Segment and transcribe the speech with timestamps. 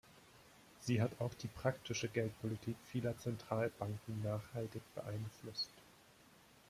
[0.79, 5.69] Sie hat auch die praktische Geldpolitik vieler Zentralbanken nachhaltig beeinflusst.